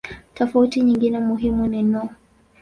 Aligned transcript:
Tofauti 0.33 0.81
nyingine 0.81 1.19
muhimu 1.19 1.67
ni 1.67 1.83
no. 1.83 2.09